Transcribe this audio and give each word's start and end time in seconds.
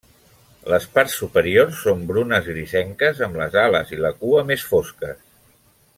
Les 0.71 0.87
parts 0.95 1.17
superiors 1.23 1.83
són 1.89 2.01
brunes 2.11 2.49
grisenques, 2.53 3.23
amb 3.27 3.39
les 3.43 3.59
ales 3.67 3.93
i 3.97 4.01
la 4.07 4.15
cua 4.23 4.43
més 4.53 4.65
fosques. 4.73 5.25